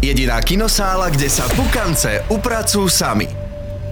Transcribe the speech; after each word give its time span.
Jediná 0.00 0.40
kinosála, 0.40 1.12
kde 1.12 1.28
sa 1.28 1.44
pukance 1.52 2.24
upracujú 2.32 2.88
sami. 2.88 3.28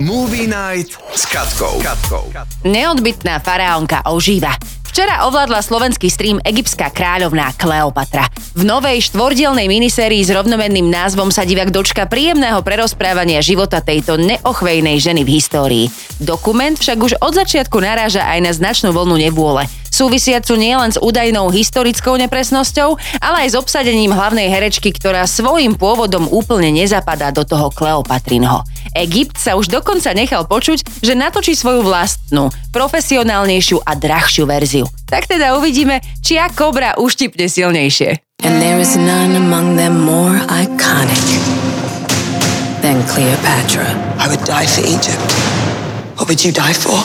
Movie 0.00 0.48
Night 0.48 0.96
s 1.12 1.28
Katkou. 1.28 1.84
Katkou. 1.84 2.32
Neodbytná 2.64 3.36
faraónka 3.44 4.00
ožíva. 4.08 4.56
Včera 4.88 5.28
ovládla 5.28 5.60
slovenský 5.60 6.08
stream 6.08 6.40
egyptská 6.48 6.88
kráľovná 6.96 7.52
Kleopatra. 7.60 8.24
V 8.56 8.64
novej 8.64 9.04
štvordielnej 9.04 9.68
minisérii 9.68 10.24
s 10.24 10.32
rovnomenným 10.32 10.88
názvom 10.88 11.28
sa 11.28 11.44
divák 11.44 11.68
dočka 11.68 12.08
príjemného 12.08 12.64
prerozprávania 12.64 13.44
života 13.44 13.84
tejto 13.84 14.16
neochvejnej 14.16 14.96
ženy 14.96 15.28
v 15.28 15.36
histórii. 15.36 15.86
Dokument 16.16 16.80
však 16.80 16.98
už 17.04 17.20
od 17.20 17.36
začiatku 17.36 17.76
naráža 17.84 18.24
aj 18.24 18.38
na 18.40 18.52
značnú 18.56 18.96
vlnu 18.96 19.20
nevôle 19.20 19.68
súvisiacu 19.98 20.54
nielen 20.54 20.94
s 20.94 20.98
údajnou 21.02 21.50
historickou 21.50 22.14
nepresnosťou, 22.22 22.94
ale 23.18 23.46
aj 23.46 23.48
s 23.50 23.58
obsadením 23.58 24.14
hlavnej 24.14 24.46
herečky, 24.46 24.94
ktorá 24.94 25.26
svojim 25.26 25.74
pôvodom 25.74 26.30
úplne 26.30 26.70
nezapadá 26.70 27.34
do 27.34 27.42
toho 27.42 27.74
Kleopatrinho. 27.74 28.62
Egypt 28.94 29.42
sa 29.42 29.58
už 29.58 29.66
dokonca 29.66 30.14
nechal 30.14 30.46
počuť, 30.46 31.02
že 31.02 31.18
natočí 31.18 31.58
svoju 31.58 31.82
vlastnú, 31.82 32.54
profesionálnejšiu 32.70 33.82
a 33.82 33.98
drahšiu 33.98 34.46
verziu. 34.46 34.86
Tak 35.10 35.26
teda 35.26 35.58
uvidíme, 35.58 35.98
čia 36.22 36.46
kobra 36.54 36.94
uštipne 36.94 37.50
silnejšie. 37.50 38.22
And 38.46 38.62
there 38.62 38.78
is 38.78 38.94
none 38.94 39.34
among 39.34 39.74
them 39.74 40.06
more 40.06 40.38
iconic 40.46 41.26
than 42.86 43.02
Cleopatra. 43.10 43.90
I 44.22 44.30
would 44.30 44.46
die 44.46 44.66
for 44.70 44.86
Egypt. 44.86 45.26
What 46.14 46.30
would 46.30 46.42
you 46.46 46.54
die 46.54 46.74
for? 46.74 47.02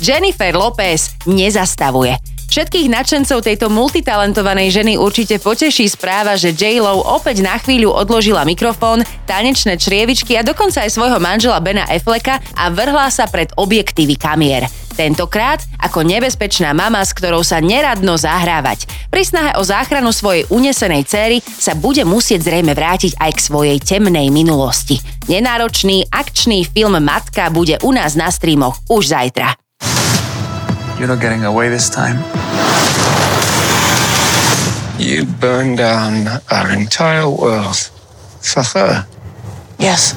Jennifer 0.00 0.52
Lopez 0.52 1.16
nezastavuje. 1.24 2.16
Všetkých 2.46 2.88
nadšencov 2.88 3.42
tejto 3.42 3.66
multitalentovanej 3.68 4.70
ženy 4.70 4.92
určite 4.96 5.42
poteší 5.42 5.90
správa, 5.90 6.38
že 6.38 6.54
J-Lo 6.54 7.02
opäť 7.04 7.42
na 7.42 7.58
chvíľu 7.58 7.90
odložila 7.92 8.46
mikrofón, 8.46 9.02
tanečné 9.26 9.76
črievičky 9.76 10.38
a 10.38 10.46
dokonca 10.46 10.86
aj 10.86 10.94
svojho 10.94 11.18
manžela 11.18 11.58
Bena 11.58 11.84
Afflecka 11.90 12.38
a 12.54 12.70
vrhla 12.70 13.10
sa 13.10 13.26
pred 13.26 13.50
objektívy 13.58 14.14
kamier. 14.16 14.70
Tentokrát 14.96 15.60
ako 15.76 16.06
nebezpečná 16.06 16.72
mama, 16.72 17.04
s 17.04 17.12
ktorou 17.12 17.44
sa 17.44 17.60
neradno 17.60 18.16
zahrávať. 18.16 18.88
Pri 19.12 19.26
snahe 19.28 19.52
o 19.60 19.62
záchranu 19.66 20.08
svojej 20.08 20.48
unesenej 20.48 21.04
céry 21.04 21.44
sa 21.44 21.76
bude 21.76 22.06
musieť 22.08 22.48
zrejme 22.48 22.72
vrátiť 22.72 23.20
aj 23.20 23.30
k 23.36 23.44
svojej 23.44 23.78
temnej 23.84 24.32
minulosti. 24.32 24.96
Nenáročný 25.28 26.08
akčný 26.08 26.64
film 26.64 26.96
Matka 27.04 27.52
bude 27.52 27.76
u 27.84 27.92
nás 27.92 28.16
na 28.16 28.32
streamoch 28.32 28.80
už 28.88 29.12
zajtra. 29.12 29.65
You're 30.98 31.08
not 31.08 31.20
getting 31.20 31.44
away 31.44 31.68
this 31.68 31.90
time. 31.90 32.16
You 34.98 35.24
burned 35.26 35.76
down 35.78 36.26
our 36.50 36.70
entire 36.72 37.28
world 37.28 37.76
for 38.40 38.62
her. 38.62 39.06
Yes. 39.78 40.14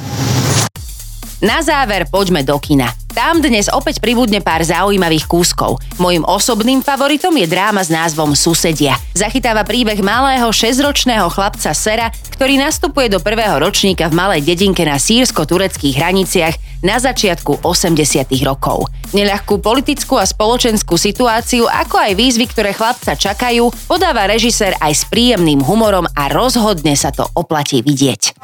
Na 1.41 1.61
záver 1.61 2.05
poďme 2.09 2.43
do 2.45 2.59
kina. 2.59 2.98
Tam 3.19 3.43
dnes 3.43 3.67
opäť 3.67 3.99
pribudne 3.99 4.39
pár 4.39 4.63
zaujímavých 4.63 5.27
kúskov. 5.27 5.75
Mojím 5.99 6.23
osobným 6.23 6.79
favoritom 6.79 7.35
je 7.35 7.51
dráma 7.51 7.83
s 7.83 7.91
názvom 7.91 8.31
Susedia. 8.31 8.95
Zachytáva 9.11 9.67
príbeh 9.67 9.99
malého 9.99 10.47
6-ročného 10.47 11.27
chlapca 11.27 11.75
Sera, 11.75 12.15
ktorý 12.39 12.55
nastupuje 12.55 13.11
do 13.11 13.19
prvého 13.19 13.59
ročníka 13.59 14.07
v 14.07 14.15
malej 14.15 14.47
dedinke 14.47 14.87
na 14.87 14.95
sírsko-tureckých 14.95 15.99
hraniciach 15.99 16.55
na 16.79 16.95
začiatku 16.95 17.59
80 17.59 18.31
rokov. 18.47 18.87
Neľahkú 19.11 19.59
politickú 19.59 20.15
a 20.15 20.23
spoločenskú 20.23 20.95
situáciu, 20.95 21.67
ako 21.67 21.99
aj 21.99 22.15
výzvy, 22.15 22.47
ktoré 22.47 22.71
chlapca 22.71 23.19
čakajú, 23.19 23.67
podáva 23.91 24.31
režisér 24.31 24.79
aj 24.79 24.95
s 24.95 25.03
príjemným 25.11 25.59
humorom 25.59 26.07
a 26.07 26.31
rozhodne 26.31 26.95
sa 26.95 27.11
to 27.11 27.27
oplatí 27.35 27.83
vidieť. 27.83 28.39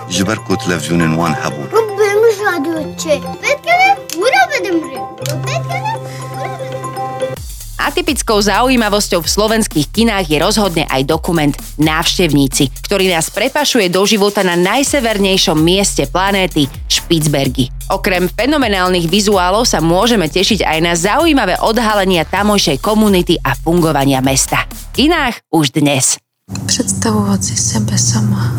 Atypickou 7.85 8.41
zaujímavosťou 8.41 9.21
v 9.21 9.29
slovenských 9.29 9.87
kinách 9.93 10.25
je 10.27 10.37
rozhodne 10.41 10.83
aj 10.89 11.05
dokument 11.05 11.53
Návštevníci, 11.77 12.73
ktorý 12.81 13.13
nás 13.13 13.29
prepašuje 13.29 13.93
do 13.93 14.01
života 14.09 14.41
na 14.41 14.57
najsevernejšom 14.57 15.55
mieste 15.55 16.09
planéty 16.09 16.65
Špicbergy. 16.89 17.69
Okrem 17.93 18.25
fenomenálnych 18.25 19.05
vizuálov 19.05 19.69
sa 19.69 19.79
môžeme 19.85 20.25
tešiť 20.25 20.65
aj 20.65 20.79
na 20.81 20.93
zaujímavé 20.97 21.61
odhalenia 21.61 22.25
tamojšej 22.25 22.81
komunity 22.81 23.37
a 23.39 23.53
fungovania 23.53 24.19
mesta. 24.19 24.65
V 24.91 25.05
kinách 25.05 25.45
už 25.53 25.77
dnes. 25.77 26.17
Predstavovať 26.49 27.41
si 27.41 27.55
sebe 27.55 27.93
sama. 27.95 28.49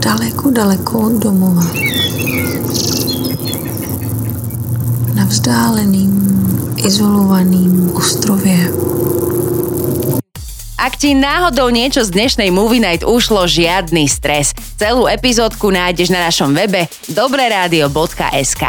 Daleko, 0.00 0.48
daleko 0.48 1.12
od 1.12 1.14
domova. 1.20 1.68
Vzdáleným 5.30 6.10
izolovaným 6.82 7.94
ostrovie. 7.94 8.66
Ak 10.74 10.98
ti 10.98 11.14
náhodou 11.14 11.70
niečo 11.70 12.02
z 12.02 12.10
dnešnej 12.10 12.50
Movie 12.50 12.82
Night 12.82 13.06
ušlo, 13.06 13.46
žiadny 13.46 14.10
stres. 14.10 14.50
Celú 14.74 15.06
epizódku 15.06 15.70
nájdeš 15.70 16.10
na 16.10 16.26
našom 16.26 16.50
webe 16.50 16.90
dobreradio.sk 17.14 18.62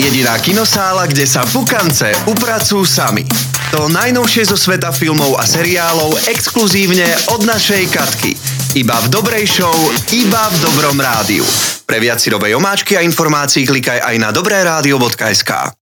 Jediná 0.00 0.40
kinosála, 0.40 1.04
kde 1.04 1.28
sa 1.28 1.44
pukance 1.44 2.16
upracujú 2.24 2.88
sami. 2.88 3.28
To 3.68 3.92
najnovšie 3.92 4.48
zo 4.48 4.56
sveta 4.56 4.88
filmov 4.88 5.36
a 5.36 5.44
seriálov 5.44 6.32
exkluzívne 6.32 7.12
od 7.36 7.44
našej 7.44 7.92
Katky. 7.92 8.32
Iba 8.72 8.96
v 9.04 9.12
dobrej 9.12 9.44
show, 9.44 9.76
iba 10.16 10.48
v 10.48 10.56
dobrom 10.64 10.96
rádiu. 10.96 11.44
Pre 11.88 11.96
viac 12.04 12.20
si 12.20 12.28
omáčky 12.52 13.00
a 13.00 13.00
informácií 13.00 13.64
klikaj 13.64 14.04
aj 14.04 14.16
na 14.20 14.28
dobré 14.28 14.60
rádio.sk. 14.60 15.72